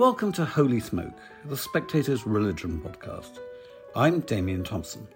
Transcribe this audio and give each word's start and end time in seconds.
Welcome 0.00 0.32
to 0.32 0.46
Holy 0.46 0.80
Smoke, 0.80 1.18
the 1.44 1.58
Spectator's 1.58 2.26
Religion 2.26 2.80
podcast. 2.80 3.38
I'm 3.94 4.20
Damian 4.20 4.64
Thompson. 4.64 5.06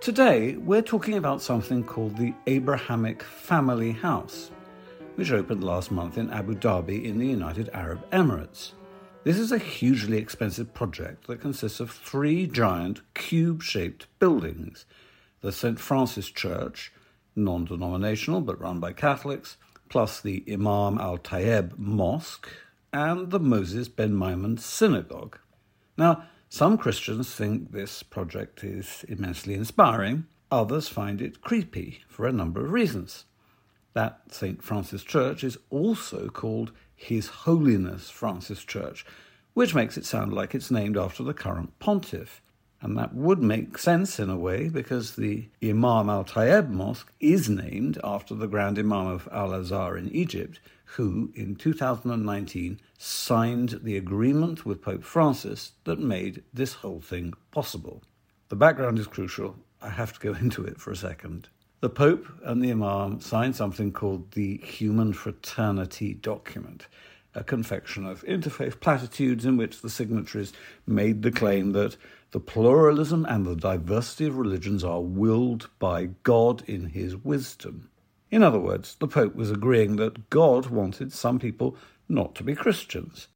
Today, 0.00 0.56
we're 0.56 0.82
talking 0.82 1.18
about 1.18 1.40
something 1.40 1.84
called 1.84 2.16
the 2.16 2.34
Abrahamic 2.48 3.22
Family 3.22 3.92
House, 3.92 4.50
which 5.14 5.30
opened 5.30 5.62
last 5.62 5.92
month 5.92 6.18
in 6.18 6.30
Abu 6.30 6.56
Dhabi 6.56 7.04
in 7.04 7.16
the 7.16 7.28
United 7.28 7.70
Arab 7.72 8.04
Emirates. 8.10 8.72
This 9.22 9.38
is 9.38 9.52
a 9.52 9.58
hugely 9.58 10.18
expensive 10.18 10.74
project 10.74 11.28
that 11.28 11.40
consists 11.40 11.78
of 11.78 11.92
three 11.92 12.48
giant 12.48 13.02
cube 13.14 13.62
shaped 13.62 14.08
buildings 14.18 14.84
the 15.42 15.52
St. 15.52 15.78
Francis 15.78 16.28
Church, 16.28 16.92
non 17.36 17.66
denominational 17.66 18.40
but 18.40 18.60
run 18.60 18.80
by 18.80 18.92
Catholics, 18.92 19.58
plus 19.88 20.20
the 20.20 20.42
Imam 20.50 20.98
al 20.98 21.18
Tayeb 21.18 21.78
Mosque, 21.78 22.48
and 22.92 23.30
the 23.30 23.40
Moses 23.40 23.88
ben 23.88 24.16
Maimon 24.16 24.58
Synagogue. 24.58 25.38
Now, 25.96 26.24
some 26.48 26.76
Christians 26.76 27.34
think 27.34 27.72
this 27.72 28.02
project 28.02 28.62
is 28.62 29.04
immensely 29.08 29.54
inspiring, 29.54 30.26
others 30.50 30.88
find 30.88 31.22
it 31.22 31.40
creepy 31.40 32.02
for 32.08 32.26
a 32.26 32.32
number 32.32 32.64
of 32.64 32.72
reasons. 32.72 33.24
That 33.94 34.20
St. 34.30 34.62
Francis 34.62 35.02
Church 35.02 35.42
is 35.44 35.56
also 35.70 36.28
called 36.28 36.72
His 36.94 37.28
Holiness 37.28 38.10
Francis 38.10 38.64
Church, 38.64 39.06
which 39.54 39.74
makes 39.74 39.96
it 39.96 40.04
sound 40.04 40.32
like 40.32 40.54
it's 40.54 40.70
named 40.70 40.96
after 40.96 41.22
the 41.22 41.34
current 41.34 41.78
pontiff. 41.78 42.42
And 42.82 42.98
that 42.98 43.14
would 43.14 43.42
make 43.42 43.78
sense 43.78 44.18
in 44.18 44.28
a 44.28 44.36
way 44.36 44.68
because 44.68 45.14
the 45.14 45.48
Imam 45.62 46.10
al 46.10 46.24
Tayeb 46.24 46.68
Mosque 46.68 47.12
is 47.20 47.48
named 47.48 47.98
after 48.02 48.34
the 48.34 48.48
Grand 48.48 48.78
Imam 48.78 49.06
of 49.06 49.28
Al 49.30 49.54
Azhar 49.54 49.96
in 49.96 50.10
Egypt, 50.10 50.58
who 50.96 51.30
in 51.34 51.56
2019 51.56 52.80
signed 52.98 53.80
the 53.82 53.96
agreement 53.96 54.66
with 54.66 54.82
Pope 54.82 55.04
Francis 55.04 55.72
that 55.84 55.98
made 55.98 56.42
this 56.52 56.74
whole 56.74 57.00
thing 57.00 57.34
possible. 57.50 58.02
The 58.48 58.56
background 58.56 58.98
is 58.98 59.06
crucial. 59.06 59.56
I 59.80 59.90
have 59.90 60.12
to 60.12 60.20
go 60.20 60.34
into 60.40 60.64
it 60.64 60.80
for 60.80 60.90
a 60.90 60.96
second. 60.96 61.48
The 61.80 61.88
Pope 61.88 62.26
and 62.44 62.62
the 62.62 62.70
Imam 62.70 63.20
signed 63.20 63.56
something 63.56 63.92
called 63.92 64.32
the 64.32 64.58
Human 64.58 65.12
Fraternity 65.12 66.14
Document 66.14 66.86
a 67.34 67.42
confection 67.42 68.06
of 68.06 68.22
interfaith 68.24 68.80
platitudes 68.80 69.46
in 69.46 69.56
which 69.56 69.80
the 69.80 69.90
signatories 69.90 70.52
made 70.86 71.22
the 71.22 71.30
claim 71.30 71.72
that 71.72 71.96
the 72.32 72.40
pluralism 72.40 73.24
and 73.26 73.46
the 73.46 73.56
diversity 73.56 74.26
of 74.26 74.36
religions 74.36 74.84
are 74.84 75.00
willed 75.00 75.68
by 75.78 76.06
God 76.22 76.62
in 76.66 76.86
his 76.86 77.16
wisdom. 77.16 77.88
In 78.32 78.42
other 78.42 78.58
words, 78.58 78.94
the 78.94 79.06
Pope 79.06 79.36
was 79.36 79.50
agreeing 79.50 79.96
that 79.96 80.30
God 80.30 80.66
wanted 80.70 81.12
some 81.12 81.38
people 81.38 81.76
not 82.08 82.34
to 82.36 82.42
be 82.42 82.54
Christians. 82.54 83.28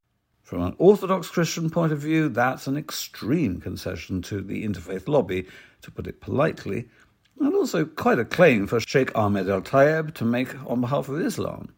From 0.42 0.62
an 0.62 0.74
Orthodox 0.78 1.28
Christian 1.28 1.68
point 1.68 1.92
of 1.92 1.98
view, 1.98 2.30
that's 2.30 2.66
an 2.66 2.78
extreme 2.78 3.60
concession 3.60 4.22
to 4.22 4.40
the 4.40 4.66
interfaith 4.66 5.06
lobby, 5.06 5.46
to 5.82 5.90
put 5.90 6.06
it 6.06 6.22
politely, 6.22 6.88
and 7.38 7.54
also 7.54 7.84
quite 7.84 8.18
a 8.18 8.24
claim 8.24 8.66
for 8.66 8.80
Sheikh 8.80 9.14
Ahmed 9.14 9.50
al 9.50 9.60
Tayeb 9.60 10.14
to 10.14 10.24
make 10.24 10.54
on 10.66 10.80
behalf 10.80 11.10
of 11.10 11.20
Islam. 11.20 11.74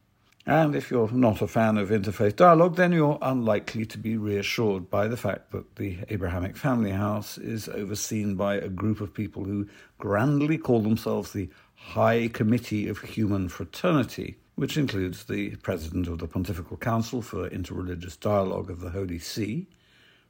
And 0.46 0.77
if 0.77 0.89
you're 0.89 1.11
not 1.11 1.42
a 1.42 1.48
fan 1.48 1.77
of 1.77 1.91
interfaith 1.91 2.36
dialogue, 2.36 2.77
then 2.77 2.92
you're 2.92 3.19
unlikely 3.20 3.84
to 3.86 3.98
be 3.98 4.16
reassured 4.16 4.89
by 4.89 5.08
the 5.08 5.16
fact 5.16 5.50
that 5.50 5.74
the 5.74 5.98
Abrahamic 6.08 6.56
Family 6.56 6.92
House 6.92 7.36
is 7.36 7.69
overseen 7.69 8.36
by 8.36 8.55
a 8.55 8.69
group 8.69 9.00
of 9.00 9.12
people 9.12 9.44
who 9.44 9.66
grandly 9.98 10.56
call 10.56 10.80
themselves 10.80 11.33
the 11.33 11.50
High 11.80 12.28
Committee 12.28 12.86
of 12.88 13.00
Human 13.00 13.48
Fraternity, 13.48 14.36
which 14.56 14.76
includes 14.76 15.24
the 15.24 15.56
President 15.56 16.06
of 16.06 16.18
the 16.18 16.26
Pontifical 16.26 16.76
Council 16.76 17.22
for 17.22 17.48
Interreligious 17.48 18.20
Dialogue 18.20 18.70
of 18.70 18.80
the 18.80 18.90
Holy 18.90 19.18
See, 19.18 19.68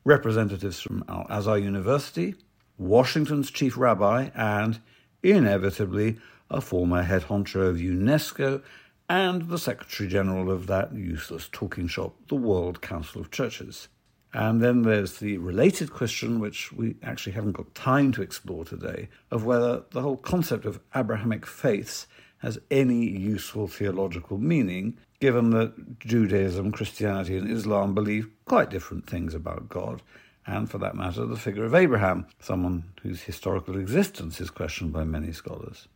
representatives 0.05 0.81
from 0.81 1.05
Al 1.09 1.27
Azhar 1.29 1.59
University, 1.59 2.37
Washington's 2.77 3.51
Chief 3.51 3.77
Rabbi, 3.77 4.31
and, 4.35 4.81
inevitably, 5.23 6.19
a 6.49 6.61
former 6.61 7.03
head 7.03 7.23
honcho 7.23 7.69
of 7.69 7.77
UNESCO 7.77 8.63
and 9.09 9.49
the 9.49 9.59
Secretary 9.59 10.09
General 10.09 10.51
of 10.51 10.67
that 10.69 10.95
useless 10.95 11.49
talking 11.51 11.89
shop, 11.89 12.15
the 12.29 12.37
World 12.37 12.81
Council 12.81 13.21
of 13.21 13.31
Churches. 13.31 13.89
And 14.35 14.61
then 14.61 14.83
there's 14.83 15.19
the 15.19 15.39
related 15.39 15.93
question, 15.93 16.39
which 16.39 16.71
we 16.73 16.97
actually 17.03 17.33
haven't 17.33 17.53
got 17.53 17.75
time 17.75 18.13
to 18.13 18.23
explore 18.23 18.65
today, 18.65 19.09
of 19.31 19.45
whether 19.45 19.85
the 19.91 20.03
whole 20.03 20.19
concept 20.19 20.67
of 20.67 20.81
Abrahamic 20.95 21.47
faiths 21.47 22.07
has 22.39 22.59
any 22.71 23.07
useful 23.09 23.67
theological 23.67 24.39
meaning, 24.39 24.99
given 25.19 25.51
that 25.51 25.99
Judaism, 25.99 26.73
Christianity, 26.73 27.37
and 27.37 27.51
Islam 27.51 27.95
believe 27.95 28.29
quite 28.45 28.71
different 28.71 29.07
things 29.07 29.35
about 29.35 29.69
God, 29.69 30.03
and 30.47 30.71
for 30.71 30.79
that 30.79 30.95
matter, 30.95 31.27
the 31.27 31.37
figure 31.37 31.65
of 31.65 31.75
Abraham, 31.75 32.27
someone 32.39 32.85
whose 33.03 33.23
historical 33.23 33.79
existence 33.79 34.41
is 34.41 34.51
questioned 34.51 34.93
by 34.93 35.05
many 35.05 35.33
scholars. 35.33 35.89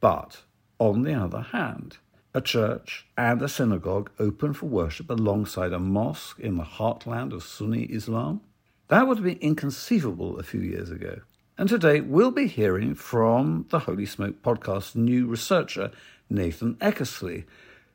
But, 0.00 0.42
on 0.78 1.02
the 1.02 1.14
other 1.14 1.42
hand, 1.42 1.98
a 2.32 2.40
church 2.40 3.06
and 3.16 3.42
a 3.42 3.48
synagogue 3.48 4.10
open 4.18 4.52
for 4.52 4.66
worship 4.66 5.10
alongside 5.10 5.72
a 5.72 5.78
mosque 5.78 6.38
in 6.38 6.56
the 6.56 6.64
heartland 6.64 7.32
of 7.32 7.42
Sunni 7.42 7.82
Islam? 7.84 8.40
That 8.88 9.06
would 9.06 9.18
have 9.18 9.24
been 9.24 9.38
inconceivable 9.38 10.38
a 10.38 10.42
few 10.42 10.60
years 10.60 10.90
ago. 10.90 11.20
And 11.58 11.68
today 11.68 12.00
we'll 12.00 12.30
be 12.30 12.46
hearing 12.46 12.94
from 12.94 13.66
the 13.70 13.80
Holy 13.80 14.06
Smoke 14.06 14.42
podcast's 14.42 14.96
new 14.96 15.26
researcher, 15.26 15.90
Nathan 16.28 16.76
Eckersley, 16.76 17.44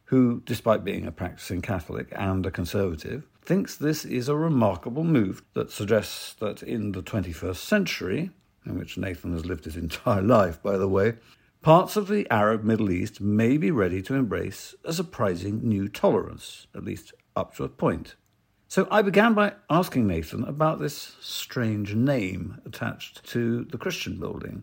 who, 0.06 0.41
despite 0.46 0.84
being 0.84 1.06
a 1.06 1.12
practicing 1.12 1.62
Catholic 1.62 2.07
and 2.12 2.46
a 2.46 2.52
conservative, 2.52 3.25
thinks 3.41 3.75
this 3.75 4.06
is 4.06 4.29
a 4.29 4.35
remarkable 4.35 5.03
move 5.03 5.41
that 5.53 5.72
suggests 5.72 6.34
that 6.35 6.62
in 6.62 6.91
the 6.91 7.02
21st 7.02 7.56
century, 7.56 8.29
in 8.66 8.78
which 8.78 8.97
Nathan 8.97 9.34
has 9.34 9.46
lived 9.46 9.66
his 9.66 9.78
entire 9.78 10.22
life, 10.38 10.62
by 10.62 10.78
the 10.78 10.88
way, 10.88 11.13
parts 11.66 11.96
of 11.96 12.08
the 12.08 12.30
Arab 12.30 12.64
Middle 12.64 12.92
East 12.92 13.20
may 13.20 13.58
be 13.58 13.72
ready 13.72 14.00
to 14.00 14.14
embrace 14.14 14.76
a 14.84 14.94
surprising 14.94 15.68
new 15.68 15.88
tolerance, 15.88 16.68
at 16.76 16.84
least 16.84 17.12
up 17.36 17.56
to 17.56 17.64
a 17.64 17.70
point. 17.70 18.16
So 18.68 18.88
I 18.92 19.02
began 19.02 19.34
by 19.34 19.53
asking 19.68 20.06
Nathan 20.06 20.44
about 20.44 20.80
this 20.80 21.16
strange 21.22 21.96
name 21.96 22.62
attached 22.68 23.26
to 23.31 23.66
the 23.66 23.80
Christian 23.80 24.20
building. 24.20 24.62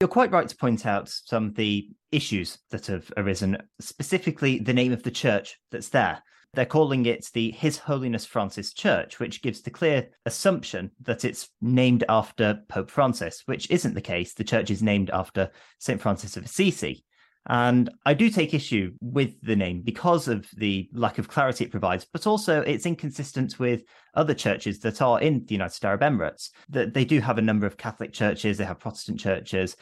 You're 0.00 0.08
quite 0.08 0.32
right 0.32 0.48
to 0.48 0.56
point 0.56 0.86
out 0.86 1.10
some 1.10 1.48
of 1.48 1.56
the 1.56 1.90
issues 2.10 2.56
that 2.70 2.86
have 2.86 3.12
arisen, 3.18 3.58
specifically 3.78 4.58
the 4.58 4.72
name 4.72 4.92
of 4.92 5.02
the 5.02 5.10
church 5.10 5.58
that's 5.70 5.90
there. 5.90 6.22
They're 6.54 6.66
calling 6.66 7.06
it 7.06 7.28
the 7.32 7.50
His 7.50 7.78
Holiness 7.78 8.24
Francis 8.24 8.72
Church, 8.72 9.18
which 9.18 9.42
gives 9.42 9.62
the 9.62 9.70
clear 9.70 10.08
assumption 10.26 10.90
that 11.02 11.24
it's 11.24 11.50
named 11.60 12.04
after 12.08 12.60
Pope 12.68 12.90
Francis, 12.90 13.42
which 13.46 13.70
isn't 13.70 13.94
the 13.94 14.00
case. 14.00 14.34
The 14.34 14.44
church 14.44 14.70
is 14.70 14.82
named 14.82 15.10
after 15.10 15.50
St. 15.78 16.00
Francis 16.00 16.36
of 16.36 16.44
Assisi. 16.44 17.04
And 17.46 17.90
I 18.06 18.14
do 18.14 18.30
take 18.30 18.54
issue 18.54 18.92
with 19.00 19.38
the 19.42 19.56
name 19.56 19.82
because 19.82 20.28
of 20.28 20.48
the 20.56 20.88
lack 20.92 21.18
of 21.18 21.28
clarity 21.28 21.64
it 21.64 21.70
provides, 21.70 22.06
but 22.10 22.26
also 22.26 22.62
it's 22.62 22.86
inconsistent 22.86 23.58
with 23.58 23.82
other 24.14 24.32
churches 24.32 24.78
that 24.80 25.02
are 25.02 25.20
in 25.20 25.44
the 25.44 25.54
United 25.54 25.84
Arab 25.84 26.00
Emirates. 26.00 26.50
That 26.70 26.94
they 26.94 27.04
do 27.04 27.20
have 27.20 27.36
a 27.36 27.42
number 27.42 27.66
of 27.66 27.76
Catholic 27.76 28.12
churches, 28.12 28.56
they 28.56 28.64
have 28.64 28.80
Protestant 28.80 29.20
churches. 29.20 29.76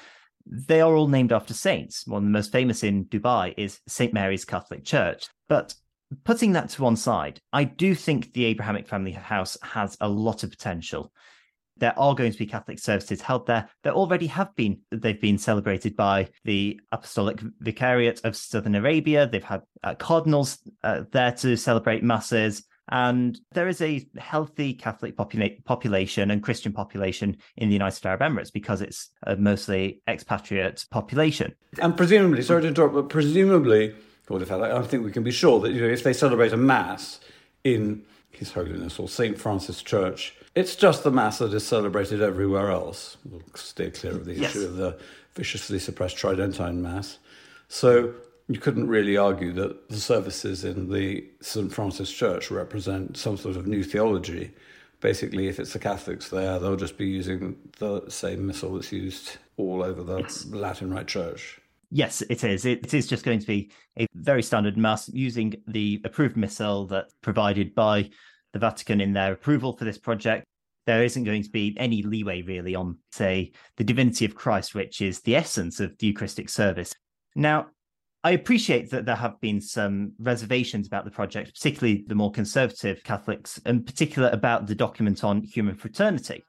They 0.45 0.81
are 0.81 0.93
all 0.93 1.07
named 1.07 1.33
after 1.33 1.55
saints. 1.55 2.05
One 2.05 2.25
of 2.25 2.25
the 2.25 2.31
most 2.31 2.51
famous 2.51 2.83
in 2.83 3.05
Dubai 3.05 3.55
is 3.57 3.79
St. 3.87 4.13
Mary's 4.13 4.45
Catholic 4.45 4.85
Church. 4.85 5.29
But 5.49 5.75
putting 6.25 6.53
that 6.53 6.71
to 6.71 6.83
one 6.83 6.97
side, 6.97 7.41
I 7.53 7.65
do 7.65 7.95
think 7.95 8.33
the 8.33 8.47
Abrahamic 8.47 8.89
Family 8.89 9.13
House 9.13 9.57
has 9.63 9.97
a 10.01 10.09
lot 10.09 10.43
of 10.43 10.51
potential. 10.51 11.13
There 11.79 11.99
are 11.99 12.15
going 12.15 12.33
to 12.33 12.39
be 12.39 12.47
Catholic 12.47 12.79
services 12.79 13.23
held 13.23 13.47
there. 13.47 13.69
There 13.83 13.95
already 13.95 14.27
have 14.29 14.55
been. 14.55 14.81
They've 14.91 15.21
been 15.21 15.39
celebrated 15.39 15.97
by 15.97 16.29
the 16.45 16.81
Apostolic 16.93 17.41
Vicariate 17.61 18.21
of 18.25 18.37
Southern 18.37 18.75
Arabia. 18.75 19.27
They've 19.27 19.43
had 19.43 19.63
uh, 19.83 19.95
cardinals 19.95 20.59
uh, 20.85 21.03
there 21.11 21.33
to 21.33 21.57
celebrate 21.57 22.05
masses. 22.05 22.65
And 22.91 23.39
there 23.53 23.69
is 23.69 23.81
a 23.81 24.07
healthy 24.19 24.75
Catholic 24.75 25.17
popula- 25.17 25.65
population 25.65 26.31
and 26.31 26.43
Christian 26.43 26.73
population 26.73 27.39
in 27.57 27.69
the 27.69 27.75
United 27.75 28.05
Arab 28.05 28.21
Emirates 28.21 28.53
because 28.53 28.83
it's 28.83 29.09
a 29.23 29.37
mostly 29.37 30.03
expatriate 30.07 30.85
population. 30.91 31.55
And 31.81 31.97
presumably, 31.97 32.43
sorry 32.43 32.63
to 32.63 32.69
interrupt, 32.69 32.95
but 32.95 33.09
presumably, 33.09 33.95
I 34.41 34.83
think 34.83 35.05
we 35.05 35.13
can 35.13 35.23
be 35.23 35.31
sure 35.31 35.61
that 35.61 35.73
you 35.73 35.81
know 35.81 35.89
if 35.89 36.03
they 36.03 36.13
celebrate 36.13 36.53
a 36.53 36.57
mass 36.57 37.21
in 37.65 38.03
His 38.31 38.53
Holiness 38.53 38.99
or 38.99 39.09
Saint 39.09 39.39
Francis 39.39 39.83
Church, 39.83 40.35
it's 40.55 40.77
just 40.77 41.05
the 41.05 41.11
mass 41.11 41.39
that 41.39 41.53
is 41.53 41.67
celebrated 41.67 42.23
everywhere 42.23 42.71
else. 42.71 43.17
We'll 43.29 43.43
stay 43.55 43.91
clear 43.91 44.13
of 44.13 44.25
the 44.25 44.35
yes. 44.35 44.51
issue 44.51 44.67
of 44.67 44.77
the 44.77 44.99
viciously 45.35 45.79
suppressed 45.79 46.17
Tridentine 46.17 46.83
Mass. 46.83 47.19
So 47.69 48.15
you 48.49 48.59
couldn't 48.59 48.89
really 48.89 49.17
argue 49.17 49.53
that 49.53 49.89
the 49.89 49.97
services 50.01 50.65
in 50.65 50.91
the 50.93 51.25
St 51.41 51.73
Francis 51.73 52.13
Church 52.13 52.51
represent 52.51 53.17
some 53.17 53.37
sort 53.37 53.57
of 53.57 53.67
new 53.67 53.83
theology. 53.83 54.51
Basically, 55.01 55.49
if 55.49 55.59
it's 55.59 55.73
the 55.73 55.79
Catholics 55.79 56.29
there, 56.29 56.59
they'll 56.59 56.77
just 56.77 56.99
be 56.99 57.07
using 57.07 57.57
the 57.79 58.03
same 58.09 58.47
missal 58.47 58.75
that's 58.75 58.93
used 58.93 59.39
all 59.57 59.83
over 59.83 60.03
the 60.03 60.19
yes. 60.19 60.45
Latin 60.47 60.93
Rite 60.93 61.09
Church. 61.09 61.61
Yes, 61.95 62.23
it 62.23 62.43
is. 62.43 62.65
It 62.65 62.95
is 62.95 63.07
just 63.07 63.23
going 63.23 63.39
to 63.39 63.47
be 63.47 63.71
a 63.99 64.07
very 64.15 64.43
standard 64.43 64.79
mass 64.79 65.11
using 65.11 65.55
the 65.67 66.01
approved 66.05 66.39
missal 66.39 66.87
that 66.87 67.13
provided 67.21 67.75
by 67.75 68.09
the 68.55 68.59
Vatican 68.59 69.03
in 69.03 69.13
their 69.13 69.35
approval 69.35 69.77
for 69.77 69.85
this 69.85 69.99
project, 69.99 70.47
there 70.87 71.05
isn't 71.05 71.25
going 71.25 71.43
to 71.43 71.51
be 71.51 71.77
any 71.79 72.03
leeway 72.03 72.41
really 72.41 72.75
on, 72.75 72.97
say, 73.13 73.53
the 73.77 73.85
divinity 73.85 74.25
of 74.25 74.35
Christ, 74.35 74.75
which 74.75 75.03
is 75.03 75.21
the 75.21 75.37
essence 75.37 75.81
of 75.81 75.97
the 75.99 76.07
Eucharistic 76.07 76.49
service. 76.49 76.95
Now, 77.37 77.67
I 78.25 78.31
appreciate 78.31 78.91
that 78.91 79.05
there 79.05 79.17
have 79.17 79.39
been 79.43 79.61
some 79.61 80.13
reservations 80.19 80.87
about 80.87 81.05
the 81.05 81.11
project, 81.11 81.53
particularly 81.53 82.05
the 82.07 82.15
more 82.15 82.33
conservative 82.33 83.05
Catholics, 83.05 83.59
in 83.67 83.85
particular 83.85 84.31
about 84.31 84.67
the 84.67 84.75
document 84.75 85.25
on 85.25 85.43
human 85.43 85.75
fraternity 85.75 86.43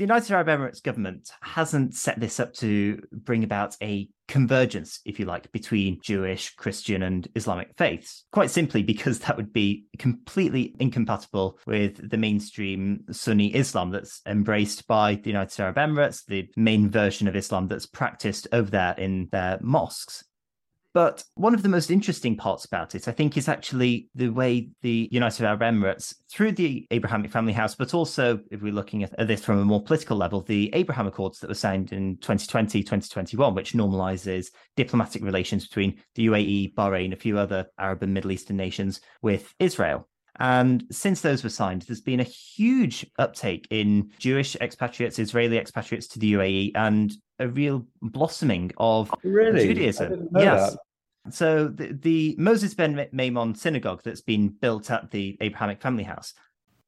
the 0.00 0.04
United 0.04 0.32
Arab 0.32 0.46
Emirates 0.46 0.82
government 0.82 1.30
hasn't 1.42 1.94
set 1.94 2.18
this 2.18 2.40
up 2.40 2.54
to 2.54 3.02
bring 3.12 3.44
about 3.44 3.76
a 3.82 4.08
convergence, 4.30 5.00
if 5.04 5.18
you 5.18 5.26
like, 5.26 5.50
between 5.52 6.00
Jewish, 6.02 6.54
Christian, 6.54 7.02
and 7.02 7.28
Islamic 7.34 7.74
faiths, 7.76 8.24
quite 8.32 8.48
simply 8.48 8.82
because 8.82 9.18
that 9.18 9.36
would 9.36 9.52
be 9.52 9.84
completely 9.98 10.74
incompatible 10.78 11.58
with 11.66 12.08
the 12.08 12.16
mainstream 12.16 13.04
Sunni 13.10 13.54
Islam 13.54 13.90
that's 13.90 14.22
embraced 14.26 14.86
by 14.86 15.16
the 15.16 15.30
United 15.30 15.60
Arab 15.60 15.76
Emirates, 15.76 16.24
the 16.24 16.48
main 16.56 16.88
version 16.88 17.26
of 17.26 17.36
Islam 17.36 17.66
that's 17.66 17.86
practiced 17.86 18.46
over 18.52 18.70
there 18.70 18.94
in 18.96 19.28
their 19.32 19.58
mosques. 19.60 20.24
But 20.92 21.22
one 21.34 21.54
of 21.54 21.62
the 21.62 21.68
most 21.68 21.90
interesting 21.90 22.36
parts 22.36 22.64
about 22.64 22.96
it, 22.96 23.06
I 23.06 23.12
think, 23.12 23.36
is 23.36 23.48
actually 23.48 24.08
the 24.14 24.28
way 24.28 24.70
the 24.82 25.08
United 25.12 25.46
Arab 25.46 25.60
Emirates, 25.60 26.14
through 26.30 26.52
the 26.52 26.86
Abrahamic 26.90 27.30
Family 27.30 27.52
House, 27.52 27.76
but 27.76 27.94
also, 27.94 28.40
if 28.50 28.60
we're 28.60 28.72
looking 28.72 29.04
at 29.04 29.28
this 29.28 29.44
from 29.44 29.58
a 29.58 29.64
more 29.64 29.82
political 29.82 30.16
level, 30.16 30.40
the 30.40 30.68
Abraham 30.74 31.06
Accords 31.06 31.38
that 31.38 31.48
were 31.48 31.54
signed 31.54 31.92
in 31.92 32.16
2020, 32.16 32.82
2021, 32.82 33.54
which 33.54 33.72
normalizes 33.72 34.48
diplomatic 34.76 35.22
relations 35.22 35.68
between 35.68 36.00
the 36.16 36.26
UAE, 36.26 36.74
Bahrain, 36.74 37.12
a 37.12 37.16
few 37.16 37.38
other 37.38 37.66
Arab 37.78 38.02
and 38.02 38.12
Middle 38.12 38.32
Eastern 38.32 38.56
nations 38.56 39.00
with 39.22 39.54
Israel. 39.60 40.08
And 40.38 40.84
since 40.90 41.20
those 41.20 41.44
were 41.44 41.50
signed, 41.50 41.82
there's 41.82 42.00
been 42.00 42.20
a 42.20 42.24
huge 42.24 43.06
uptake 43.18 43.68
in 43.70 44.10
Jewish 44.18 44.56
expatriates, 44.56 45.18
Israeli 45.18 45.58
expatriates 45.58 46.08
to 46.08 46.18
the 46.18 46.32
UAE, 46.32 46.72
and 46.74 47.12
a 47.40 47.48
real 47.48 47.84
blossoming 48.02 48.70
of 48.76 49.12
really? 49.24 49.66
Judaism. 49.66 50.28
yes. 50.36 50.72
That. 51.24 51.34
So 51.34 51.68
the, 51.68 51.92
the, 51.92 52.34
Moses 52.38 52.74
ben 52.74 53.06
Maimon 53.12 53.54
synagogue 53.54 54.02
that's 54.04 54.22
been 54.22 54.48
built 54.48 54.90
at 54.90 55.10
the 55.10 55.36
Abrahamic 55.40 55.82
family 55.82 56.04
house, 56.04 56.34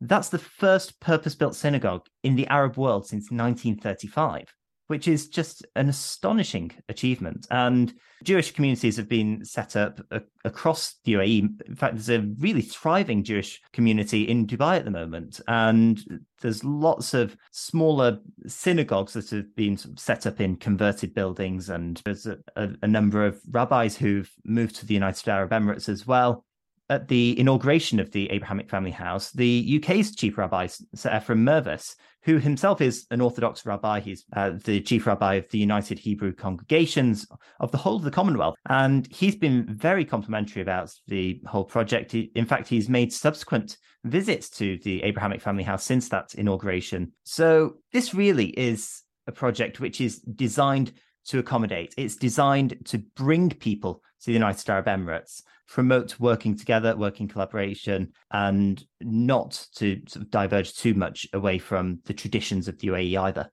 that's 0.00 0.30
the 0.30 0.38
first 0.38 0.98
purpose-built 1.00 1.54
synagogue 1.54 2.06
in 2.22 2.34
the 2.34 2.46
Arab 2.46 2.76
world 2.76 3.06
since 3.06 3.30
1935 3.30 4.52
which 4.92 5.08
is 5.08 5.28
just 5.28 5.64
an 5.74 5.88
astonishing 5.88 6.70
achievement. 6.90 7.46
And 7.50 7.94
Jewish 8.22 8.52
communities 8.52 8.98
have 8.98 9.08
been 9.08 9.42
set 9.42 9.74
up 9.74 10.02
a- 10.10 10.20
across 10.44 10.96
the 11.04 11.14
UAE. 11.14 11.66
In 11.66 11.74
fact, 11.74 11.94
there's 11.94 12.10
a 12.10 12.28
really 12.38 12.60
thriving 12.60 13.24
Jewish 13.24 13.62
community 13.72 14.28
in 14.28 14.46
Dubai 14.46 14.76
at 14.76 14.84
the 14.84 14.90
moment. 14.90 15.40
And 15.48 15.98
there's 16.42 16.62
lots 16.62 17.14
of 17.14 17.34
smaller 17.52 18.18
synagogues 18.46 19.14
that 19.14 19.30
have 19.30 19.56
been 19.56 19.78
set 19.96 20.26
up 20.26 20.42
in 20.42 20.56
converted 20.56 21.14
buildings. 21.14 21.70
And 21.70 21.98
there's 22.04 22.26
a, 22.26 22.36
a, 22.56 22.68
a 22.82 22.86
number 22.86 23.24
of 23.24 23.40
rabbis 23.50 23.96
who've 23.96 24.30
moved 24.44 24.76
to 24.76 24.86
the 24.86 24.92
United 24.92 25.26
Arab 25.26 25.52
Emirates 25.52 25.88
as 25.88 26.06
well 26.06 26.44
at 26.92 27.08
the 27.08 27.38
inauguration 27.40 27.98
of 27.98 28.10
the 28.12 28.30
Abrahamic 28.30 28.68
Family 28.68 28.90
House, 28.90 29.30
the 29.32 29.80
UK's 29.82 30.14
chief 30.14 30.36
rabbi, 30.36 30.66
Sir 30.94 31.16
Ephraim 31.16 31.44
Mirvis, 31.44 31.94
who 32.24 32.38
himself 32.38 32.80
is 32.80 33.06
an 33.10 33.22
Orthodox 33.22 33.64
rabbi, 33.64 34.00
he's 34.00 34.24
uh, 34.36 34.52
the 34.64 34.80
chief 34.80 35.06
rabbi 35.06 35.34
of 35.34 35.48
the 35.50 35.58
United 35.58 35.98
Hebrew 35.98 36.32
Congregations 36.32 37.26
of 37.60 37.72
the 37.72 37.78
whole 37.78 37.96
of 37.96 38.02
the 38.02 38.10
Commonwealth, 38.10 38.56
and 38.68 39.08
he's 39.10 39.34
been 39.34 39.66
very 39.66 40.04
complimentary 40.04 40.60
about 40.60 40.92
the 41.08 41.40
whole 41.46 41.64
project. 41.64 42.14
In 42.14 42.44
fact, 42.44 42.68
he's 42.68 42.88
made 42.90 43.12
subsequent 43.12 43.78
visits 44.04 44.50
to 44.50 44.78
the 44.84 45.02
Abrahamic 45.02 45.40
Family 45.40 45.64
House 45.64 45.84
since 45.84 46.10
that 46.10 46.34
inauguration. 46.34 47.12
So 47.24 47.76
this 47.92 48.12
really 48.12 48.48
is 48.48 49.02
a 49.26 49.32
project 49.32 49.80
which 49.80 50.00
is 50.00 50.18
designed 50.20 50.92
to 51.28 51.38
accommodate. 51.38 51.94
It's 51.96 52.16
designed 52.16 52.84
to 52.86 52.98
bring 53.16 53.48
people 53.50 54.02
to 54.22 54.26
the 54.26 54.32
United 54.32 54.68
Arab 54.70 54.86
Emirates 54.86 55.42
promote 55.68 56.20
working 56.20 56.56
together, 56.56 56.96
working 56.96 57.26
collaboration, 57.26 58.12
and 58.30 58.84
not 59.00 59.66
to 59.74 60.00
sort 60.06 60.24
of 60.24 60.30
diverge 60.30 60.74
too 60.74 60.94
much 60.94 61.26
away 61.32 61.58
from 61.58 61.98
the 62.04 62.14
traditions 62.14 62.68
of 62.68 62.78
the 62.78 62.88
UAE 62.88 63.16
either. 63.18 63.50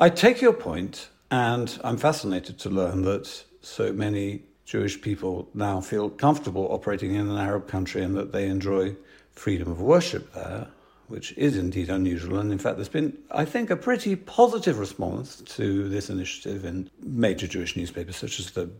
I 0.00 0.08
take 0.08 0.40
your 0.40 0.54
point, 0.54 1.08
and 1.30 1.78
I'm 1.84 1.98
fascinated 1.98 2.58
to 2.60 2.70
learn 2.70 3.02
that 3.02 3.44
so 3.60 3.92
many 3.92 4.42
Jewish 4.64 5.00
people 5.00 5.50
now 5.54 5.80
feel 5.80 6.08
comfortable 6.08 6.68
operating 6.70 7.14
in 7.14 7.28
an 7.28 7.36
Arab 7.36 7.68
country 7.68 8.02
and 8.02 8.16
that 8.16 8.32
they 8.32 8.46
enjoy 8.46 8.96
freedom 9.32 9.70
of 9.70 9.80
worship 9.80 10.32
there 10.32 10.68
which 11.08 11.32
is 11.36 11.56
indeed 11.56 11.88
unusual. 11.90 12.38
And 12.38 12.52
in 12.52 12.58
fact, 12.58 12.76
there's 12.76 12.88
been, 12.88 13.16
I 13.30 13.44
think, 13.44 13.70
a 13.70 13.76
pretty 13.76 14.16
positive 14.16 14.78
response 14.78 15.42
to 15.56 15.88
this 15.88 16.10
initiative 16.10 16.64
in 16.64 16.90
major 17.02 17.46
Jewish 17.46 17.76
newspapers 17.76 18.16
such 18.16 18.40
as 18.40 18.50
the, 18.52 18.70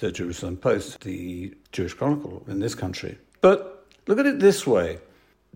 the 0.00 0.12
Jerusalem 0.12 0.56
Post, 0.56 1.00
the 1.00 1.54
Jewish 1.72 1.94
Chronicle 1.94 2.44
in 2.48 2.60
this 2.60 2.74
country. 2.74 3.18
But 3.40 3.86
look 4.06 4.18
at 4.18 4.26
it 4.26 4.40
this 4.40 4.66
way. 4.66 4.98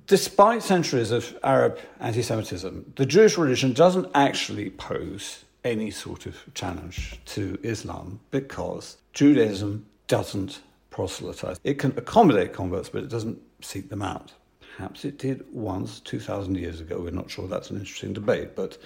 Despite 0.06 0.62
centuries 0.62 1.10
of 1.10 1.36
Arab 1.42 1.78
anti 1.98 2.22
Semitism, 2.22 2.92
the 2.96 3.06
Jewish 3.06 3.36
religion 3.36 3.72
doesn't 3.72 4.08
actually 4.14 4.70
pose 4.70 5.44
any 5.64 5.90
sort 5.90 6.26
of 6.26 6.36
challenge 6.54 7.18
to 7.26 7.58
Islam 7.62 8.20
because 8.30 8.98
Judaism 9.12 9.86
doesn't 10.06 10.60
proselytize. 10.90 11.58
It 11.64 11.78
can 11.78 11.92
accommodate 11.96 12.52
converts, 12.52 12.88
but 12.88 13.02
it 13.02 13.10
doesn't 13.10 13.40
seek 13.60 13.88
them 13.88 14.02
out. 14.02 14.32
Perhaps 14.76 15.06
it 15.06 15.16
did 15.16 15.42
once, 15.54 16.00
2,000 16.00 16.58
years 16.58 16.82
ago. 16.82 17.00
We're 17.00 17.10
not 17.10 17.30
sure 17.30 17.48
that's 17.48 17.70
an 17.70 17.78
interesting 17.78 18.12
debate. 18.12 18.54
But 18.54 18.76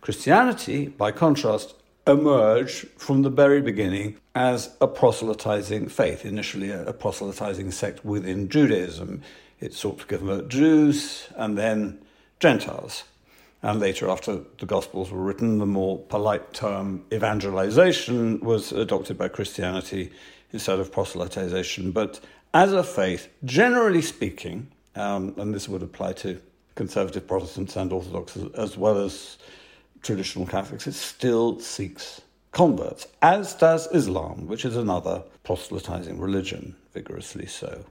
Christianity, 0.00 0.88
by 0.88 1.12
contrast, 1.12 1.74
emerged 2.06 2.88
from 2.96 3.20
the 3.20 3.28
very 3.28 3.60
beginning 3.60 4.16
as 4.34 4.74
a 4.80 4.86
proselytizing 4.86 5.88
faith, 5.88 6.24
initially 6.24 6.70
a, 6.70 6.90
proselytizing 6.94 7.72
sect 7.72 8.06
within 8.06 8.48
Judaism. 8.48 9.20
It 9.60 9.74
sought 9.74 9.98
to 9.98 10.06
convert 10.06 10.48
Jews 10.48 11.28
and 11.36 11.58
then 11.58 11.98
Gentiles. 12.40 13.04
And 13.62 13.80
later, 13.80 14.08
after 14.08 14.40
the 14.58 14.66
Gospels 14.66 15.10
were 15.10 15.22
written, 15.22 15.58
the 15.58 15.66
more 15.66 15.98
polite 15.98 16.54
term 16.54 17.04
evangelization 17.12 18.40
was 18.40 18.72
adopted 18.72 19.18
by 19.18 19.28
Christianity 19.28 20.10
instead 20.54 20.78
of 20.78 20.90
proselytization. 20.90 21.92
But 21.92 22.20
as 22.54 22.72
a 22.72 22.82
faith, 22.82 23.28
generally 23.44 24.00
speaking, 24.00 24.68
um, 24.96 25.34
and 25.36 25.54
this 25.54 25.68
would 25.68 25.82
apply 25.82 26.12
to 26.14 26.40
conservative 26.74 27.26
Protestants 27.26 27.76
and 27.76 27.92
Orthodox 27.92 28.36
as, 28.56 28.76
well 28.76 28.98
as 28.98 29.38
traditional 30.02 30.46
Catholics, 30.46 30.86
it 30.86 30.94
still 30.94 31.58
seeks 31.60 32.20
converts, 32.52 33.06
as 33.22 33.54
does 33.54 33.88
Islam, 33.92 34.46
which 34.46 34.64
is 34.64 34.76
another 34.76 35.22
proselytizing 35.42 36.20
religion, 36.20 36.74
vigorously 36.92 37.46
so. 37.46 37.84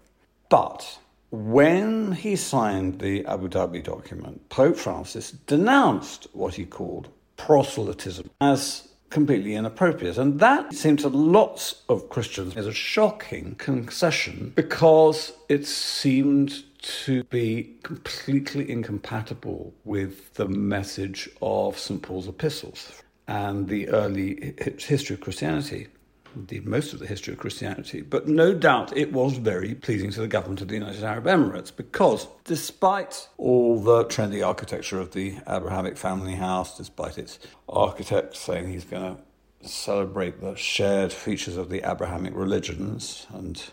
But 0.49 0.99
when 1.31 2.11
he 2.11 2.35
signed 2.35 2.99
the 2.99 3.25
Abu 3.25 3.49
Dhabi 3.49 3.83
document, 3.83 4.49
Pope 4.49 4.77
Francis 4.77 5.31
denounced 5.31 6.27
what 6.33 6.53
he 6.55 6.65
called 6.65 7.09
proselytism 7.37 8.29
as 8.39 8.87
completely 9.09 9.55
inappropriate. 9.55 10.17
And 10.17 10.39
that 10.39 10.73
seemed 10.73 10.99
to 10.99 11.07
lots 11.07 11.83
of 11.89 12.09
Christians 12.09 12.55
as 12.57 12.65
a 12.65 12.73
shocking 12.73 13.55
concession 13.55 14.53
because 14.55 15.33
it 15.49 15.67
seemed 15.67 16.63
to 16.83 17.23
be 17.25 17.77
completely 17.81 18.69
incompatible 18.69 19.73
with 19.85 20.33
the 20.35 20.47
message 20.47 21.29
of 21.41 21.79
St. 21.79 22.01
Paul's 22.01 22.27
epistles 22.27 23.01
and 23.27 23.67
the 23.69 23.87
early 23.87 24.53
history 24.77 25.13
of 25.13 25.21
Christianity, 25.21 25.87
indeed, 26.35 26.65
most 26.67 26.91
of 26.91 26.99
the 26.99 27.07
history 27.07 27.33
of 27.33 27.39
Christianity. 27.39 28.01
But 28.01 28.27
no 28.27 28.53
doubt 28.53 28.95
it 28.97 29.13
was 29.13 29.37
very 29.37 29.73
pleasing 29.75 30.11
to 30.11 30.21
the 30.21 30.27
government 30.27 30.61
of 30.61 30.67
the 30.67 30.73
United 30.73 31.03
Arab 31.03 31.23
Emirates 31.23 31.73
because, 31.75 32.27
despite 32.43 33.29
all 33.37 33.79
the 33.79 34.03
trendy 34.05 34.45
architecture 34.45 34.99
of 34.99 35.11
the 35.11 35.37
Abrahamic 35.47 35.97
family 35.97 36.35
house, 36.35 36.77
despite 36.77 37.17
its 37.17 37.39
architect 37.69 38.35
saying 38.35 38.69
he's 38.69 38.85
going 38.85 39.15
to 39.15 39.67
celebrate 39.67 40.41
the 40.41 40.55
shared 40.55 41.13
features 41.13 41.55
of 41.55 41.69
the 41.69 41.89
Abrahamic 41.89 42.35
religions 42.35 43.25
and 43.33 43.63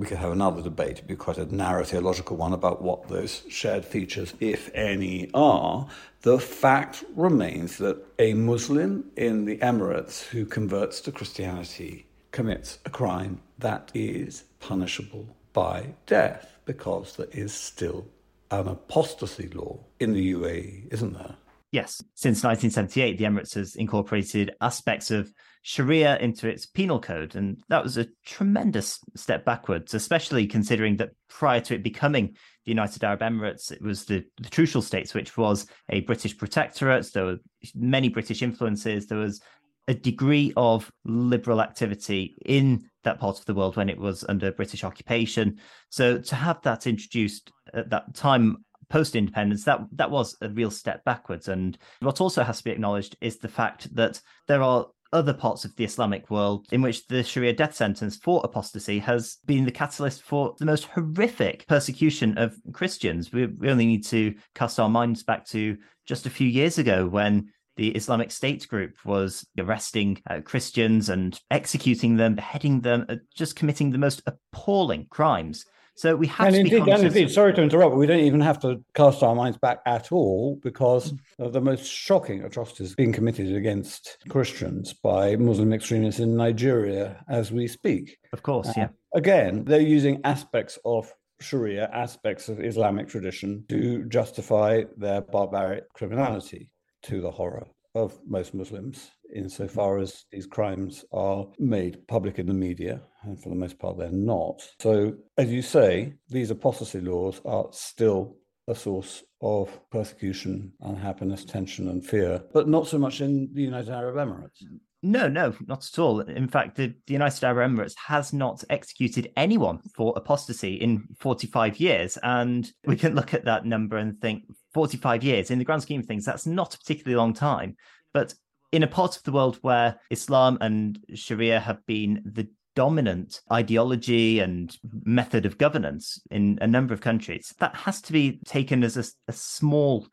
we 0.00 0.06
could 0.06 0.16
have 0.16 0.32
another 0.32 0.62
debate, 0.62 0.92
it'd 0.92 1.06
be 1.06 1.14
quite 1.14 1.36
a 1.36 1.54
narrow 1.54 1.84
theological 1.84 2.34
one 2.34 2.54
about 2.54 2.80
what 2.80 3.08
those 3.08 3.42
shared 3.50 3.84
features, 3.84 4.32
if 4.40 4.70
any, 4.74 5.30
are. 5.34 5.86
The 6.22 6.38
fact 6.38 7.04
remains 7.14 7.76
that 7.78 8.02
a 8.18 8.32
Muslim 8.32 9.10
in 9.14 9.44
the 9.44 9.58
Emirates 9.58 10.22
who 10.22 10.46
converts 10.46 11.02
to 11.02 11.12
Christianity 11.12 12.06
commits 12.30 12.78
a 12.86 12.90
crime 12.90 13.42
that 13.58 13.90
is 13.92 14.44
punishable 14.58 15.36
by 15.52 15.88
death 16.06 16.56
because 16.64 17.16
there 17.16 17.28
is 17.32 17.52
still 17.52 18.06
an 18.50 18.68
apostasy 18.68 19.48
law 19.48 19.80
in 19.98 20.14
the 20.14 20.32
UAE, 20.32 20.94
isn't 20.94 21.12
there? 21.12 21.34
Yes. 21.72 22.02
Since 22.14 22.42
1978, 22.42 23.18
the 23.18 23.24
Emirates 23.24 23.54
has 23.54 23.76
incorporated 23.76 24.52
aspects 24.62 25.10
of 25.10 25.34
Sharia 25.62 26.18
into 26.18 26.48
its 26.48 26.66
penal 26.66 27.00
code. 27.00 27.36
And 27.36 27.62
that 27.68 27.82
was 27.82 27.98
a 27.98 28.06
tremendous 28.24 28.98
step 29.14 29.44
backwards, 29.44 29.94
especially 29.94 30.46
considering 30.46 30.96
that 30.98 31.10
prior 31.28 31.60
to 31.60 31.74
it 31.74 31.82
becoming 31.82 32.36
the 32.64 32.70
United 32.70 33.04
Arab 33.04 33.20
Emirates, 33.20 33.70
it 33.70 33.82
was 33.82 34.04
the, 34.04 34.24
the 34.40 34.48
Trucial 34.48 34.82
States, 34.82 35.14
which 35.14 35.36
was 35.36 35.66
a 35.88 36.00
British 36.00 36.36
protectorate. 36.36 37.12
There 37.12 37.26
were 37.26 37.38
many 37.74 38.08
British 38.08 38.42
influences. 38.42 39.06
There 39.06 39.18
was 39.18 39.40
a 39.88 39.94
degree 39.94 40.52
of 40.56 40.90
liberal 41.04 41.60
activity 41.60 42.36
in 42.44 42.88
that 43.02 43.18
part 43.18 43.38
of 43.38 43.44
the 43.46 43.54
world 43.54 43.76
when 43.76 43.88
it 43.88 43.98
was 43.98 44.24
under 44.28 44.52
British 44.52 44.84
occupation. 44.84 45.58
So 45.90 46.18
to 46.18 46.34
have 46.34 46.62
that 46.62 46.86
introduced 46.86 47.50
at 47.74 47.90
that 47.90 48.14
time 48.14 48.58
post 48.88 49.16
independence, 49.16 49.64
that 49.64 49.80
that 49.92 50.10
was 50.10 50.36
a 50.42 50.48
real 50.48 50.70
step 50.70 51.04
backwards. 51.04 51.48
And 51.48 51.78
what 52.00 52.20
also 52.20 52.42
has 52.42 52.58
to 52.58 52.64
be 52.64 52.70
acknowledged 52.70 53.16
is 53.20 53.38
the 53.38 53.48
fact 53.48 53.94
that 53.94 54.20
there 54.48 54.62
are 54.62 54.86
other 55.12 55.34
parts 55.34 55.64
of 55.64 55.74
the 55.76 55.84
Islamic 55.84 56.30
world 56.30 56.66
in 56.72 56.82
which 56.82 57.06
the 57.06 57.22
Sharia 57.22 57.52
death 57.52 57.74
sentence 57.74 58.16
for 58.16 58.40
apostasy 58.44 58.98
has 59.00 59.38
been 59.46 59.64
the 59.64 59.72
catalyst 59.72 60.22
for 60.22 60.54
the 60.58 60.66
most 60.66 60.84
horrific 60.84 61.66
persecution 61.66 62.38
of 62.38 62.56
Christians. 62.72 63.32
We, 63.32 63.48
only 63.68 63.86
need 63.86 64.06
to 64.06 64.34
cast 64.54 64.78
our 64.78 64.88
minds 64.88 65.22
back 65.22 65.46
to 65.48 65.76
just 66.06 66.26
a 66.26 66.30
few 66.30 66.46
years 66.46 66.78
ago 66.78 67.06
when 67.06 67.50
the 67.76 67.88
Islamic 67.90 68.30
State 68.30 68.68
group 68.68 68.94
was 69.04 69.46
arresting 69.58 70.20
uh, 70.28 70.40
Christians 70.44 71.08
and 71.08 71.40
executing 71.50 72.16
them, 72.16 72.34
beheading 72.34 72.80
them, 72.80 73.06
uh, 73.08 73.16
just 73.34 73.56
committing 73.56 73.90
the 73.90 73.98
most 73.98 74.22
appalling 74.26 75.06
crimes. 75.08 75.64
So 76.00 76.16
we 76.16 76.28
have 76.28 76.46
and 76.46 76.54
to 76.54 76.60
indeed, 76.60 76.84
be 76.86 76.90
and 76.92 77.02
indeed, 77.02 77.30
sorry 77.30 77.52
to 77.52 77.62
interrupt, 77.62 77.92
but 77.92 77.98
we 77.98 78.06
don't 78.06 78.20
even 78.20 78.40
have 78.40 78.58
to 78.60 78.82
cast 78.94 79.22
our 79.22 79.34
minds 79.34 79.58
back 79.58 79.80
at 79.84 80.10
all 80.10 80.58
because 80.62 81.12
of 81.38 81.52
the 81.52 81.60
most 81.60 81.84
shocking 81.84 82.42
atrocities 82.42 82.94
being 82.94 83.12
committed 83.12 83.54
against 83.54 84.16
Christians 84.30 84.94
by 84.94 85.36
Muslim 85.36 85.74
extremists 85.74 86.18
in 86.18 86.38
Nigeria 86.38 87.22
as 87.28 87.52
we 87.52 87.68
speak. 87.68 88.16
Of 88.32 88.42
course, 88.42 88.68
uh, 88.68 88.72
yeah. 88.78 88.88
Again, 89.12 89.62
they're 89.66 89.82
using 89.82 90.22
aspects 90.24 90.78
of 90.86 91.14
Sharia, 91.42 91.90
aspects 91.92 92.48
of 92.48 92.64
Islamic 92.64 93.06
tradition 93.06 93.66
to 93.68 94.04
justify 94.04 94.84
their 94.96 95.20
barbaric 95.20 95.92
criminality 95.92 96.70
to 97.02 97.20
the 97.20 97.30
horror 97.30 97.66
of 97.94 98.18
most 98.26 98.54
Muslims, 98.54 99.10
insofar 99.34 99.98
as 99.98 100.24
these 100.30 100.46
crimes 100.46 101.04
are 101.12 101.46
made 101.58 102.06
public 102.08 102.38
in 102.38 102.46
the 102.46 102.54
media, 102.54 103.00
and 103.22 103.40
for 103.42 103.48
the 103.48 103.54
most 103.54 103.78
part, 103.78 103.98
they're 103.98 104.10
not. 104.10 104.62
So, 104.80 105.14
as 105.36 105.50
you 105.50 105.62
say, 105.62 106.14
these 106.28 106.50
apostasy 106.50 107.00
laws 107.00 107.40
are 107.44 107.68
still 107.72 108.36
a 108.68 108.74
source 108.74 109.24
of 109.42 109.80
persecution, 109.90 110.72
unhappiness, 110.80 111.44
tension, 111.44 111.88
and 111.88 112.04
fear, 112.04 112.42
but 112.52 112.68
not 112.68 112.86
so 112.86 112.98
much 112.98 113.20
in 113.20 113.48
the 113.52 113.62
United 113.62 113.92
Arab 113.92 114.16
Emirates. 114.16 114.62
No, 115.02 115.28
no, 115.28 115.54
not 115.66 115.86
at 115.90 115.98
all. 115.98 116.20
In 116.20 116.46
fact, 116.46 116.76
the, 116.76 116.94
the, 117.06 117.14
United 117.14 117.42
Arab 117.42 117.70
Emirates 117.70 117.94
has 117.96 118.34
not 118.34 118.62
executed 118.68 119.32
anyone 119.34 119.80
for 119.96 120.12
apostasy 120.14 120.74
in 120.74 121.04
45 121.18 121.80
years. 121.80 122.18
And 122.22 122.70
we 122.84 122.96
can 122.96 123.14
look 123.14 123.32
at 123.32 123.46
that 123.46 123.64
number 123.64 123.96
and 123.96 124.20
think 124.20 124.44
45 124.74 125.24
years, 125.24 125.50
in 125.50 125.58
the 125.58 125.64
grand 125.64 125.82
scheme 125.82 126.00
of 126.00 126.06
things, 126.06 126.26
that's 126.26 126.46
not 126.46 126.74
a 126.74 126.78
particularly 126.78 127.16
long 127.16 127.32
time. 127.32 127.76
But 128.12 128.34
in 128.72 128.82
a 128.82 128.88
part 128.88 129.16
of 129.16 129.22
the 129.24 129.32
world 129.32 129.58
where 129.62 129.98
Islam 130.10 130.58
and 130.60 130.98
Sharia 131.14 131.60
have 131.60 131.84
been 131.86 132.22
the 132.24 132.48
dominant 132.76 133.40
ideology 133.52 134.38
and 134.38 134.76
method 135.04 135.44
of 135.44 135.58
governance 135.58 136.20
in 136.30 136.58
a 136.60 136.66
number 136.66 136.94
of 136.94 137.00
countries, 137.00 137.54
that 137.58 137.74
has 137.74 138.00
to 138.02 138.12
be 138.12 138.40
taken 138.44 138.84
as 138.84 138.96
a, 138.96 139.04
a 139.28 139.32
small 139.32 140.06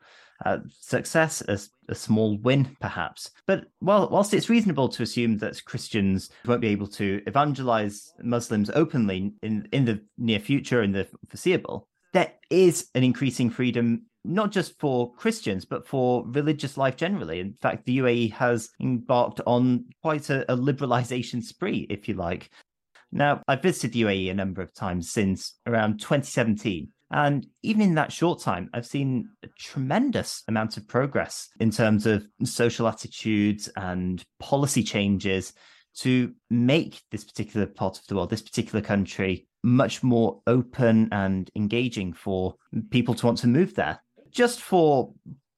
uh, 0.44 0.58
success, 0.80 1.42
a, 1.48 1.58
a, 1.88 1.94
small 1.94 2.38
win, 2.38 2.76
perhaps. 2.80 3.30
But 3.46 3.64
while, 3.80 4.08
whilst 4.08 4.34
it's 4.34 4.48
reasonable 4.48 4.88
to 4.90 5.02
assume 5.02 5.38
that 5.38 5.64
Christians 5.64 6.30
won't 6.46 6.60
be 6.60 6.68
able 6.68 6.86
to 6.88 7.20
evangelize 7.26 8.12
Muslims 8.22 8.70
openly 8.70 9.32
in, 9.42 9.68
in 9.72 9.84
the 9.84 10.00
near 10.16 10.38
future, 10.38 10.82
in 10.82 10.92
the 10.92 11.08
foreseeable, 11.28 11.88
there 12.12 12.32
is 12.50 12.88
an 12.94 13.02
increasing 13.02 13.50
freedom 13.50 14.04
not 14.28 14.52
just 14.52 14.78
for 14.78 15.12
Christians, 15.14 15.64
but 15.64 15.86
for 15.86 16.24
religious 16.26 16.76
life 16.76 16.96
generally. 16.96 17.40
In 17.40 17.54
fact, 17.54 17.86
the 17.86 17.98
UAE 17.98 18.32
has 18.34 18.70
embarked 18.80 19.40
on 19.46 19.86
quite 20.02 20.28
a, 20.30 20.50
a 20.52 20.56
liberalization 20.56 21.42
spree, 21.42 21.86
if 21.88 22.08
you 22.08 22.14
like. 22.14 22.50
Now, 23.10 23.42
I've 23.48 23.62
visited 23.62 23.92
the 23.92 24.02
UAE 24.02 24.30
a 24.30 24.34
number 24.34 24.60
of 24.60 24.74
times 24.74 25.10
since 25.10 25.58
around 25.66 25.98
2017. 26.00 26.88
And 27.10 27.46
even 27.62 27.80
in 27.80 27.94
that 27.94 28.12
short 28.12 28.42
time, 28.42 28.68
I've 28.74 28.86
seen 28.86 29.30
a 29.42 29.48
tremendous 29.58 30.42
amount 30.46 30.76
of 30.76 30.86
progress 30.86 31.48
in 31.58 31.70
terms 31.70 32.04
of 32.04 32.26
social 32.44 32.86
attitudes 32.86 33.70
and 33.76 34.22
policy 34.38 34.82
changes 34.82 35.54
to 36.00 36.34
make 36.50 37.00
this 37.10 37.24
particular 37.24 37.66
part 37.66 37.98
of 37.98 38.06
the 38.06 38.14
world, 38.14 38.28
this 38.28 38.42
particular 38.42 38.82
country, 38.82 39.48
much 39.64 40.02
more 40.02 40.42
open 40.46 41.08
and 41.12 41.50
engaging 41.56 42.12
for 42.12 42.56
people 42.90 43.14
to 43.14 43.26
want 43.26 43.38
to 43.38 43.46
move 43.46 43.74
there. 43.74 44.00
Just 44.30 44.60
for 44.60 45.12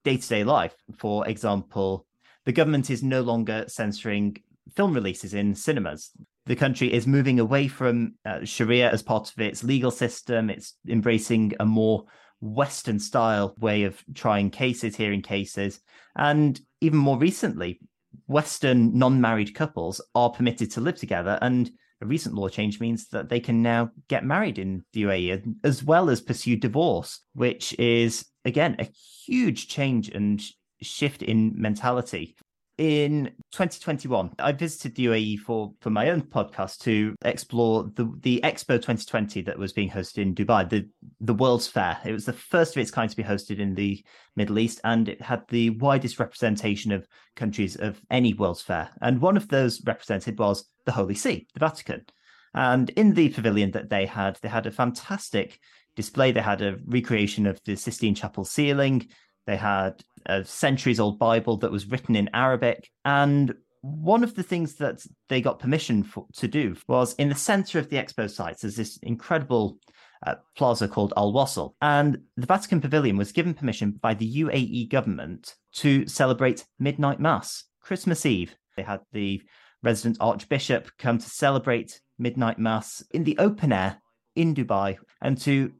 day 0.04 0.16
to 0.16 0.28
day 0.28 0.44
life, 0.44 0.74
for 0.98 1.26
example, 1.28 2.06
the 2.44 2.52
government 2.52 2.90
is 2.90 3.02
no 3.02 3.20
longer 3.20 3.64
censoring 3.68 4.36
film 4.76 4.94
releases 4.94 5.34
in 5.34 5.54
cinemas. 5.54 6.10
The 6.46 6.56
country 6.56 6.92
is 6.92 7.06
moving 7.06 7.38
away 7.38 7.68
from 7.68 8.14
uh, 8.24 8.44
Sharia 8.44 8.90
as 8.90 9.02
part 9.02 9.30
of 9.30 9.38
its 9.40 9.62
legal 9.62 9.90
system. 9.90 10.50
It's 10.50 10.74
embracing 10.88 11.52
a 11.60 11.66
more 11.66 12.04
Western 12.40 12.98
style 12.98 13.54
way 13.58 13.84
of 13.84 14.02
trying 14.14 14.50
cases, 14.50 14.96
hearing 14.96 15.22
cases. 15.22 15.80
And 16.16 16.58
even 16.80 16.98
more 16.98 17.18
recently, 17.18 17.80
Western 18.26 18.96
non 18.98 19.20
married 19.20 19.54
couples 19.54 20.00
are 20.14 20.30
permitted 20.30 20.70
to 20.72 20.80
live 20.80 20.96
together. 20.96 21.38
And 21.42 21.70
a 22.02 22.06
recent 22.06 22.34
law 22.34 22.48
change 22.48 22.80
means 22.80 23.08
that 23.08 23.28
they 23.28 23.40
can 23.40 23.62
now 23.62 23.90
get 24.08 24.24
married 24.24 24.58
in 24.58 24.84
the 24.92 25.02
UAE 25.02 25.54
as 25.62 25.84
well 25.84 26.08
as 26.08 26.20
pursue 26.20 26.56
divorce, 26.56 27.20
which 27.34 27.78
is, 27.78 28.24
again, 28.44 28.76
a 28.78 28.88
huge 29.26 29.68
change 29.68 30.08
and 30.08 30.42
shift 30.80 31.22
in 31.22 31.52
mentality 31.56 32.36
in 32.80 33.26
2021, 33.52 34.32
I 34.38 34.52
visited 34.52 34.94
the 34.94 35.04
UAE 35.04 35.40
for, 35.40 35.74
for 35.82 35.90
my 35.90 36.08
own 36.08 36.22
podcast 36.22 36.78
to 36.78 37.14
explore 37.26 37.90
the, 37.94 38.10
the 38.22 38.40
Expo 38.42 38.76
2020 38.76 39.42
that 39.42 39.58
was 39.58 39.74
being 39.74 39.90
hosted 39.90 40.22
in 40.22 40.34
Dubai, 40.34 40.66
the, 40.66 40.88
the 41.20 41.34
World's 41.34 41.66
Fair. 41.66 41.98
It 42.06 42.12
was 42.12 42.24
the 42.24 42.32
first 42.32 42.74
of 42.74 42.80
its 42.80 42.90
kind 42.90 43.10
to 43.10 43.16
be 43.16 43.22
hosted 43.22 43.58
in 43.58 43.74
the 43.74 44.02
Middle 44.34 44.58
East, 44.58 44.80
and 44.82 45.10
it 45.10 45.20
had 45.20 45.42
the 45.50 45.70
widest 45.70 46.18
representation 46.18 46.90
of 46.90 47.06
countries 47.36 47.76
of 47.76 48.00
any 48.10 48.32
World's 48.32 48.62
Fair. 48.62 48.88
And 49.02 49.20
one 49.20 49.36
of 49.36 49.48
those 49.48 49.84
represented 49.84 50.38
was 50.38 50.66
the 50.86 50.92
Holy 50.92 51.14
See, 51.14 51.48
the 51.52 51.60
Vatican. 51.60 52.06
And 52.54 52.88
in 52.90 53.12
the 53.12 53.28
pavilion 53.28 53.72
that 53.72 53.90
they 53.90 54.06
had, 54.06 54.38
they 54.40 54.48
had 54.48 54.66
a 54.66 54.72
fantastic 54.72 55.58
display. 56.00 56.32
They 56.32 56.40
had 56.40 56.62
a 56.62 56.78
recreation 56.86 57.46
of 57.46 57.60
the 57.64 57.76
Sistine 57.76 58.14
Chapel 58.14 58.44
ceiling. 58.44 59.06
They 59.46 59.56
had 59.56 60.02
a 60.26 60.44
centuries 60.44 61.00
old 61.00 61.18
Bible 61.18 61.56
that 61.58 61.72
was 61.72 61.88
written 61.90 62.16
in 62.16 62.30
Arabic. 62.32 62.88
And 63.04 63.54
one 63.82 64.24
of 64.24 64.34
the 64.34 64.42
things 64.42 64.76
that 64.76 65.04
they 65.28 65.40
got 65.40 65.58
permission 65.58 66.02
for, 66.02 66.26
to 66.36 66.48
do 66.48 66.76
was 66.88 67.14
in 67.14 67.28
the 67.28 67.34
center 67.34 67.78
of 67.78 67.88
the 67.88 67.96
expo 67.96 68.30
sites, 68.30 68.62
there's 68.62 68.76
this 68.76 68.98
incredible 68.98 69.78
uh, 70.26 70.34
plaza 70.56 70.88
called 70.88 71.14
Al 71.16 71.32
Wasl. 71.32 71.74
And 71.80 72.18
the 72.36 72.46
Vatican 72.46 72.80
Pavilion 72.80 73.16
was 73.16 73.32
given 73.32 73.54
permission 73.54 73.92
by 73.92 74.14
the 74.14 74.42
UAE 74.42 74.90
government 74.90 75.54
to 75.74 76.06
celebrate 76.06 76.66
midnight 76.78 77.20
mass, 77.20 77.64
Christmas 77.80 78.26
Eve. 78.26 78.54
They 78.76 78.82
had 78.82 79.00
the 79.12 79.42
resident 79.82 80.18
archbishop 80.20 80.90
come 80.98 81.18
to 81.18 81.30
celebrate 81.30 82.00
midnight 82.18 82.58
mass 82.58 83.02
in 83.12 83.24
the 83.24 83.38
open 83.38 83.72
air 83.72 84.00
in 84.36 84.54
Dubai 84.54 84.98
and 85.22 85.38
to 85.42 85.72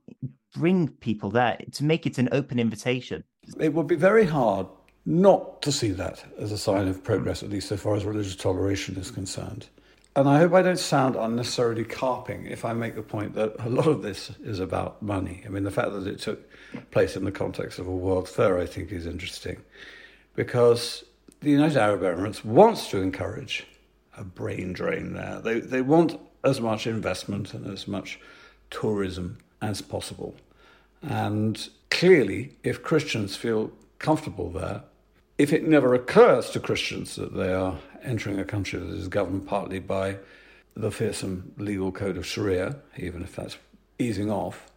bring 0.54 0.88
people 0.88 1.30
there 1.30 1.58
to 1.72 1.84
make 1.84 2.06
it 2.06 2.18
an 2.18 2.28
open 2.32 2.58
invitation 2.58 3.22
it 3.58 3.72
would 3.72 3.86
be 3.86 3.96
very 3.96 4.26
hard 4.26 4.66
not 5.06 5.62
to 5.62 5.72
see 5.72 5.90
that 5.90 6.24
as 6.38 6.52
a 6.52 6.58
sign 6.58 6.86
of 6.86 7.02
progress, 7.02 7.42
at 7.42 7.50
least 7.50 7.68
so 7.68 7.76
far 7.76 7.94
as 7.94 8.04
religious 8.04 8.36
toleration 8.36 8.96
is 8.96 9.10
concerned. 9.10 9.66
And 10.16 10.28
I 10.28 10.38
hope 10.38 10.52
I 10.52 10.62
don't 10.62 10.78
sound 10.78 11.16
unnecessarily 11.16 11.84
carping 11.84 12.46
if 12.46 12.64
I 12.64 12.72
make 12.72 12.96
the 12.96 13.02
point 13.02 13.34
that 13.34 13.54
a 13.60 13.68
lot 13.68 13.86
of 13.86 14.02
this 14.02 14.30
is 14.42 14.58
about 14.58 15.00
money. 15.00 15.42
I 15.46 15.48
mean, 15.48 15.62
the 15.62 15.70
fact 15.70 15.92
that 15.92 16.06
it 16.06 16.18
took 16.18 16.40
place 16.90 17.16
in 17.16 17.24
the 17.24 17.32
context 17.32 17.78
of 17.78 17.86
a 17.86 17.92
world 17.92 18.28
fair, 18.28 18.58
I 18.58 18.66
think, 18.66 18.92
is 18.92 19.06
interesting 19.06 19.62
because 20.34 21.04
the 21.40 21.50
United 21.50 21.76
Arab 21.76 22.02
Emirates 22.02 22.44
wants 22.44 22.88
to 22.90 23.00
encourage 23.00 23.66
a 24.16 24.24
brain 24.24 24.72
drain 24.72 25.12
there. 25.12 25.40
They, 25.40 25.60
they 25.60 25.80
want 25.80 26.20
as 26.44 26.60
much 26.60 26.86
investment 26.86 27.54
and 27.54 27.66
as 27.66 27.86
much 27.86 28.18
tourism 28.70 29.38
as 29.60 29.82
possible. 29.82 30.34
And 31.02 31.68
clearly, 31.90 32.56
if 32.62 32.82
Christians 32.82 33.36
feel 33.36 33.72
comfortable 33.98 34.50
there, 34.50 34.82
if 35.38 35.52
it 35.52 35.66
never 35.66 35.94
occurs 35.94 36.50
to 36.50 36.60
Christians 36.60 37.16
that 37.16 37.34
they 37.34 37.52
are 37.52 37.78
entering 38.02 38.38
a 38.38 38.44
country 38.44 38.78
that 38.78 38.90
is 38.90 39.08
governed 39.08 39.46
partly 39.46 39.78
by 39.78 40.18
the 40.74 40.90
fearsome 40.90 41.52
legal 41.56 41.92
code 41.92 42.16
of 42.16 42.26
Sharia, 42.26 42.76
even 42.96 43.22
if 43.22 43.36
that's 43.36 43.56
easing 43.98 44.30
off, 44.30 44.70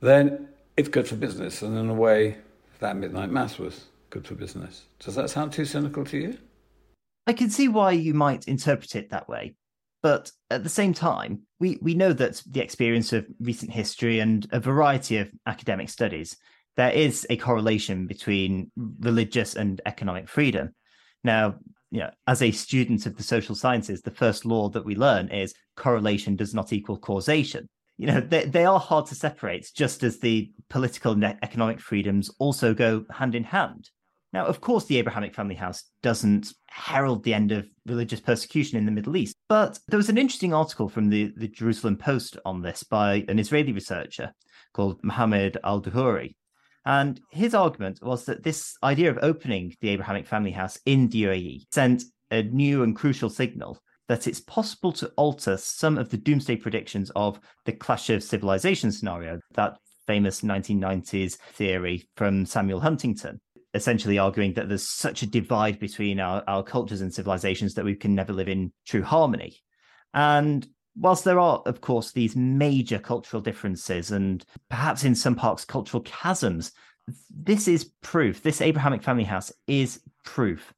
then 0.00 0.48
it's 0.76 0.88
good 0.88 1.08
for 1.08 1.16
business. 1.16 1.62
And 1.62 1.76
in 1.76 1.90
a 1.90 1.94
way, 1.94 2.38
that 2.78 2.96
midnight 2.96 3.30
mass 3.30 3.58
was 3.58 3.86
good 4.10 4.26
for 4.26 4.34
business. 4.34 4.84
Does 4.98 5.14
that 5.14 5.30
sound 5.30 5.52
too 5.52 5.64
cynical 5.64 6.04
to 6.06 6.18
you? 6.18 6.38
I 7.26 7.32
can 7.32 7.50
see 7.50 7.68
why 7.68 7.92
you 7.92 8.14
might 8.14 8.48
interpret 8.48 8.96
it 8.96 9.10
that 9.10 9.28
way. 9.28 9.54
But 10.02 10.30
at 10.50 10.62
the 10.62 10.70
same 10.70 10.94
time, 10.94 11.42
we, 11.58 11.78
we 11.82 11.94
know 11.94 12.12
that 12.12 12.42
the 12.48 12.62
experience 12.62 13.12
of 13.12 13.26
recent 13.38 13.70
history 13.70 14.20
and 14.20 14.46
a 14.50 14.60
variety 14.60 15.18
of 15.18 15.30
academic 15.46 15.90
studies, 15.90 16.36
there 16.76 16.90
is 16.90 17.26
a 17.28 17.36
correlation 17.36 18.06
between 18.06 18.70
religious 19.00 19.56
and 19.56 19.80
economic 19.84 20.28
freedom. 20.28 20.74
Now, 21.22 21.56
you 21.90 22.00
know, 22.00 22.10
as 22.26 22.40
a 22.40 22.50
student 22.50 23.04
of 23.04 23.16
the 23.16 23.22
social 23.22 23.54
sciences, 23.54 24.00
the 24.00 24.10
first 24.10 24.46
law 24.46 24.68
that 24.70 24.84
we 24.84 24.94
learn 24.94 25.28
is 25.28 25.54
correlation 25.76 26.36
does 26.36 26.54
not 26.54 26.72
equal 26.72 26.96
causation. 26.96 27.68
You 27.98 28.06
know, 28.06 28.20
they, 28.20 28.46
they 28.46 28.64
are 28.64 28.80
hard 28.80 29.06
to 29.06 29.14
separate, 29.14 29.70
just 29.74 30.02
as 30.02 30.20
the 30.20 30.50
political 30.70 31.12
and 31.12 31.24
economic 31.24 31.80
freedoms 31.80 32.30
also 32.38 32.72
go 32.72 33.04
hand 33.10 33.34
in 33.34 33.44
hand. 33.44 33.90
Now, 34.32 34.46
of 34.46 34.60
course, 34.60 34.84
the 34.84 34.98
Abrahamic 34.98 35.34
family 35.34 35.56
house 35.56 35.84
doesn't 36.02 36.52
herald 36.68 37.24
the 37.24 37.34
end 37.34 37.50
of 37.50 37.66
religious 37.86 38.20
persecution 38.20 38.78
in 38.78 38.84
the 38.84 38.92
Middle 38.92 39.16
East, 39.16 39.36
but 39.48 39.78
there 39.88 39.96
was 39.96 40.08
an 40.08 40.18
interesting 40.18 40.54
article 40.54 40.88
from 40.88 41.10
the, 41.10 41.32
the 41.36 41.48
Jerusalem 41.48 41.96
Post 41.96 42.36
on 42.44 42.62
this 42.62 42.84
by 42.84 43.24
an 43.28 43.38
Israeli 43.40 43.72
researcher 43.72 44.32
called 44.72 45.02
Mohammed 45.02 45.58
Al 45.64 45.82
Duhuri. 45.82 46.36
And 46.86 47.20
his 47.32 47.54
argument 47.54 47.98
was 48.02 48.24
that 48.26 48.42
this 48.42 48.76
idea 48.82 49.10
of 49.10 49.18
opening 49.20 49.74
the 49.80 49.90
Abrahamic 49.90 50.26
family 50.26 50.52
house 50.52 50.78
in 50.86 51.08
the 51.08 51.24
UAE 51.24 51.64
sent 51.72 52.04
a 52.30 52.44
new 52.44 52.84
and 52.84 52.94
crucial 52.94 53.28
signal 53.28 53.78
that 54.08 54.26
it's 54.26 54.40
possible 54.40 54.92
to 54.92 55.08
alter 55.16 55.56
some 55.56 55.98
of 55.98 56.08
the 56.08 56.16
doomsday 56.16 56.56
predictions 56.56 57.10
of 57.14 57.38
the 57.64 57.72
clash 57.72 58.10
of 58.10 58.22
civilization 58.22 58.90
scenario, 58.90 59.38
that 59.54 59.76
famous 60.06 60.40
1990s 60.40 61.36
theory 61.52 62.08
from 62.16 62.44
Samuel 62.46 62.80
Huntington 62.80 63.40
essentially 63.74 64.18
arguing 64.18 64.54
that 64.54 64.68
there's 64.68 64.88
such 64.88 65.22
a 65.22 65.26
divide 65.26 65.78
between 65.78 66.18
our, 66.20 66.42
our 66.46 66.62
cultures 66.62 67.00
and 67.00 67.12
civilizations 67.12 67.74
that 67.74 67.84
we 67.84 67.94
can 67.94 68.14
never 68.14 68.32
live 68.32 68.48
in 68.48 68.72
true 68.86 69.02
harmony. 69.02 69.56
And 70.12 70.66
whilst 70.96 71.24
there 71.24 71.38
are, 71.38 71.62
of 71.66 71.80
course, 71.80 72.12
these 72.12 72.34
major 72.34 72.98
cultural 72.98 73.40
differences 73.40 74.10
and 74.10 74.44
perhaps 74.68 75.04
in 75.04 75.14
some 75.14 75.36
parts 75.36 75.64
cultural 75.64 76.02
chasms, 76.02 76.72
this 77.30 77.68
is 77.68 77.90
proof, 78.02 78.42
this 78.42 78.60
Abrahamic 78.60 79.02
family 79.02 79.24
house 79.24 79.52
is 79.66 80.00
proof 80.24 80.72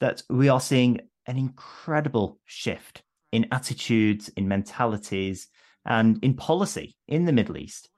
that 0.00 0.22
we 0.28 0.48
are 0.48 0.60
seeing 0.60 1.00
an 1.26 1.38
incredible 1.38 2.38
shift 2.44 3.02
in 3.32 3.46
attitudes, 3.52 4.28
in 4.36 4.46
mentalities, 4.46 5.48
and 5.86 6.22
in 6.22 6.34
policy 6.34 6.96
in 7.08 7.24
the 7.24 7.32
Middle 7.32 7.56
East 7.56 7.90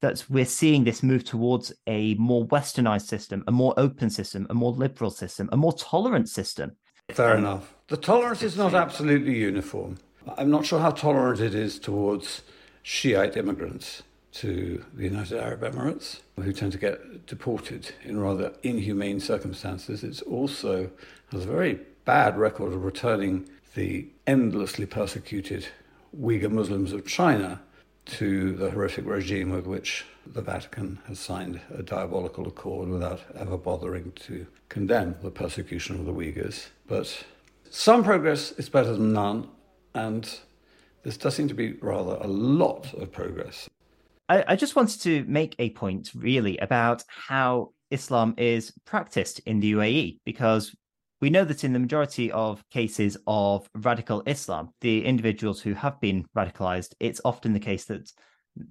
that 0.00 0.24
we're 0.28 0.44
seeing 0.44 0.84
this 0.84 1.02
move 1.02 1.24
towards 1.24 1.72
a 1.86 2.14
more 2.14 2.46
westernized 2.46 3.06
system, 3.06 3.44
a 3.46 3.52
more 3.52 3.74
open 3.76 4.10
system, 4.10 4.46
a 4.50 4.54
more 4.54 4.72
liberal 4.72 5.10
system, 5.10 5.48
a 5.52 5.56
more 5.56 5.72
tolerant 5.72 6.28
system. 6.28 6.76
Fair 7.10 7.36
enough. 7.36 7.74
The 7.88 7.96
tolerance 7.96 8.42
is 8.42 8.56
not 8.56 8.74
absolutely 8.74 9.36
uniform. 9.36 9.98
I'm 10.38 10.50
not 10.50 10.64
sure 10.64 10.80
how 10.80 10.90
tolerant 10.90 11.40
it 11.40 11.54
is 11.54 11.78
towards 11.78 12.42
Shiite 12.82 13.36
immigrants 13.36 14.02
to 14.32 14.84
the 14.94 15.04
United 15.04 15.38
Arab 15.38 15.60
Emirates, 15.60 16.20
who 16.36 16.52
tend 16.52 16.72
to 16.72 16.78
get 16.78 17.26
deported 17.26 17.92
in 18.02 18.18
rather 18.18 18.52
inhumane 18.62 19.20
circumstances. 19.20 20.02
It 20.02 20.20
also 20.22 20.90
has 21.30 21.44
a 21.44 21.48
very 21.48 21.78
bad 22.04 22.36
record 22.36 22.72
of 22.72 22.84
returning 22.84 23.48
the 23.74 24.06
endlessly 24.26 24.86
persecuted 24.86 25.68
Uyghur 26.20 26.50
Muslims 26.50 26.92
of 26.92 27.06
China 27.06 27.60
to 28.06 28.52
the 28.52 28.70
horrific 28.70 29.06
regime 29.06 29.50
with 29.50 29.66
which 29.66 30.04
the 30.26 30.42
Vatican 30.42 30.98
has 31.06 31.18
signed 31.18 31.60
a 31.76 31.82
diabolical 31.82 32.46
accord 32.46 32.88
without 32.88 33.20
ever 33.38 33.56
bothering 33.56 34.12
to 34.12 34.46
condemn 34.68 35.16
the 35.22 35.30
persecution 35.30 35.98
of 35.98 36.06
the 36.06 36.12
Uyghurs. 36.12 36.68
But 36.86 37.24
some 37.70 38.04
progress 38.04 38.52
is 38.52 38.68
better 38.68 38.92
than 38.92 39.12
none, 39.12 39.48
and 39.94 40.38
this 41.02 41.16
does 41.16 41.34
seem 41.34 41.48
to 41.48 41.54
be 41.54 41.72
rather 41.74 42.16
a 42.20 42.26
lot 42.26 42.92
of 42.94 43.12
progress. 43.12 43.68
I, 44.28 44.44
I 44.48 44.56
just 44.56 44.76
wanted 44.76 45.00
to 45.02 45.24
make 45.24 45.54
a 45.58 45.70
point 45.70 46.10
really 46.14 46.56
about 46.58 47.04
how 47.08 47.72
Islam 47.90 48.34
is 48.38 48.72
practiced 48.84 49.40
in 49.40 49.60
the 49.60 49.72
UAE 49.72 50.18
because 50.24 50.74
we 51.20 51.30
know 51.30 51.44
that 51.44 51.64
in 51.64 51.72
the 51.72 51.78
majority 51.78 52.30
of 52.32 52.62
cases 52.70 53.16
of 53.26 53.68
radical 53.74 54.22
Islam, 54.26 54.70
the 54.80 55.04
individuals 55.04 55.60
who 55.60 55.74
have 55.74 56.00
been 56.00 56.26
radicalized, 56.36 56.94
it's 57.00 57.20
often 57.24 57.52
the 57.52 57.60
case 57.60 57.84
that 57.86 58.10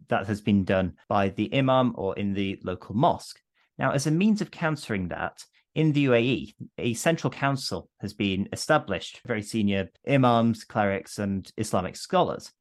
that 0.07 0.27
has 0.27 0.41
been 0.41 0.63
done 0.63 0.93
by 1.09 1.29
the 1.29 1.53
imam 1.53 1.93
or 1.95 2.15
in 2.17 2.33
the 2.33 2.59
local 2.63 2.95
mosque. 2.95 3.39
Now, 3.77 3.91
as 3.91 4.07
a 4.07 4.11
means 4.11 4.41
of 4.41 4.51
countering 4.51 5.09
that, 5.09 5.43
in 5.75 5.91
the 5.91 6.05
UAE, 6.05 6.53
a 6.77 6.93
central 6.93 7.31
council 7.31 7.89
has 7.99 8.13
been 8.13 8.47
established, 8.53 9.21
very 9.25 9.41
senior 9.41 9.89
imams, 10.07 10.63
clerics, 10.63 11.17
and 11.17 11.51
Islamic 11.57 11.95
scholars. 11.95 12.51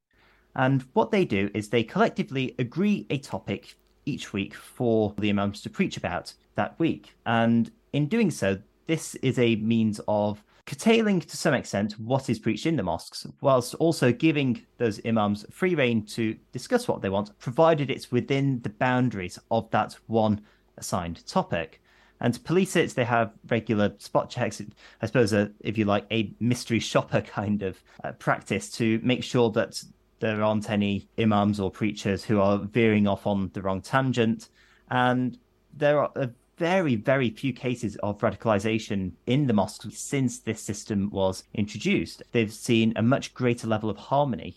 And 0.55 0.81
what 0.93 1.11
they 1.11 1.25
do 1.25 1.49
is 1.53 1.69
they 1.69 1.83
collectively 1.83 2.55
agree 2.57 3.05
a 3.09 3.19
topic 3.19 3.75
each 4.05 4.33
week 4.33 4.55
for 4.55 5.13
the 5.17 5.29
imams 5.29 5.61
to 5.61 5.69
preach 5.69 5.97
about 5.97 6.33
that 6.55 6.77
week. 6.79 7.15
And 7.25 7.71
in 7.93 8.07
doing 8.07 8.31
so, 8.31 8.57
this 8.87 9.15
is 9.15 9.39
a 9.39 9.55
means 9.57 9.99
of 10.07 10.43
curtailing 10.65 11.19
to 11.19 11.37
some 11.37 11.53
extent 11.53 11.93
what 11.99 12.29
is 12.29 12.39
preached 12.39 12.65
in 12.65 12.75
the 12.75 12.83
mosques, 12.83 13.27
whilst 13.41 13.75
also 13.75 14.11
giving 14.11 14.65
those 14.77 14.99
imams 15.05 15.45
free 15.51 15.75
rein 15.75 16.05
to 16.05 16.35
discuss 16.51 16.87
what 16.87 17.01
they 17.01 17.09
want, 17.09 17.37
provided 17.39 17.89
it's 17.89 18.11
within 18.11 18.61
the 18.61 18.69
boundaries 18.69 19.37
of 19.51 19.69
that 19.71 19.93
one 20.07 20.41
assigned 20.77 21.25
topic. 21.27 21.81
And 22.19 22.33
to 22.33 22.39
police 22.39 22.75
it, 22.77 22.95
they 22.95 23.03
have 23.03 23.33
regular 23.49 23.93
spot 23.97 24.29
checks. 24.29 24.61
I 25.01 25.05
suppose, 25.05 25.33
uh, 25.33 25.49
if 25.59 25.77
you 25.77 25.83
like, 25.83 26.05
a 26.09 26.33
mystery 26.39 26.79
shopper 26.79 27.21
kind 27.39 27.63
of 27.63 27.83
uh, 28.03 28.13
practice 28.13 28.69
to 28.71 28.99
make 29.03 29.23
sure 29.23 29.49
that 29.51 29.83
there 30.19 30.41
aren't 30.41 30.69
any 30.69 31.09
imams 31.19 31.59
or 31.59 31.69
preachers 31.69 32.23
who 32.23 32.39
are 32.39 32.59
veering 32.59 33.07
off 33.07 33.27
on 33.27 33.51
the 33.53 33.61
wrong 33.61 33.81
tangent. 33.81 34.47
And 34.89 35.37
there 35.73 35.99
are 35.99 36.11
a 36.15 36.29
very, 36.57 36.95
very 36.95 37.29
few 37.29 37.53
cases 37.53 37.95
of 37.97 38.19
radicalization 38.19 39.13
in 39.25 39.47
the 39.47 39.53
mosques 39.53 39.97
since 39.97 40.39
this 40.39 40.61
system 40.61 41.09
was 41.09 41.43
introduced. 41.53 42.23
They've 42.31 42.53
seen 42.53 42.93
a 42.95 43.01
much 43.01 43.33
greater 43.33 43.67
level 43.67 43.89
of 43.89 43.97
harmony. 43.97 44.55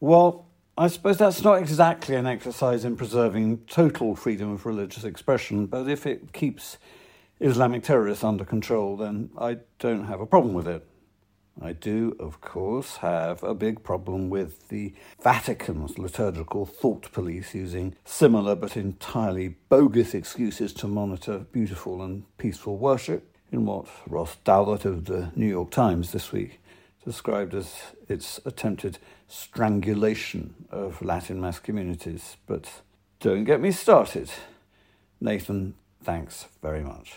Well, 0.00 0.46
I 0.78 0.88
suppose 0.88 1.16
that's 1.16 1.42
not 1.42 1.54
exactly 1.54 2.16
an 2.16 2.26
exercise 2.26 2.84
in 2.84 2.96
preserving 2.96 3.58
total 3.66 4.14
freedom 4.14 4.52
of 4.52 4.66
religious 4.66 5.04
expression, 5.04 5.66
but 5.66 5.88
if 5.88 6.06
it 6.06 6.32
keeps 6.32 6.76
Islamic 7.40 7.82
terrorists 7.82 8.24
under 8.24 8.44
control, 8.44 8.96
then 8.96 9.30
I 9.38 9.58
don't 9.78 10.04
have 10.04 10.20
a 10.20 10.26
problem 10.26 10.54
with 10.54 10.68
it. 10.68 10.86
I 11.60 11.72
do, 11.72 12.14
of 12.20 12.40
course, 12.42 12.96
have 12.98 13.42
a 13.42 13.54
big 13.54 13.82
problem 13.82 14.28
with 14.28 14.68
the 14.68 14.92
Vatican's 15.22 15.98
liturgical 15.98 16.66
thought 16.66 17.10
police 17.12 17.54
using 17.54 17.96
similar 18.04 18.54
but 18.54 18.76
entirely 18.76 19.56
bogus 19.70 20.12
excuses 20.12 20.74
to 20.74 20.86
monitor 20.86 21.46
beautiful 21.52 22.02
and 22.02 22.24
peaceful 22.36 22.76
worship 22.76 23.34
in 23.50 23.64
what 23.64 23.86
Ross 24.06 24.36
Douthat 24.44 24.84
of 24.84 25.06
the 25.06 25.32
New 25.34 25.46
York 25.48 25.70
Times 25.70 26.12
this 26.12 26.30
week 26.30 26.60
described 27.04 27.54
as 27.54 27.74
its 28.08 28.38
attempted 28.44 28.98
strangulation 29.28 30.54
of 30.70 31.00
Latin 31.00 31.40
mass 31.40 31.58
communities. 31.58 32.36
But 32.46 32.82
don't 33.20 33.44
get 33.44 33.60
me 33.60 33.70
started. 33.70 34.30
Nathan, 35.20 35.74
thanks 36.02 36.48
very 36.60 36.82
much. 36.82 37.14